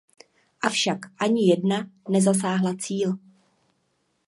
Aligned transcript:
Avšak 0.61 0.97
ani 1.21 1.47
jedna 1.49 1.87
nezasáhla 2.09 2.75
cíl. 2.79 3.17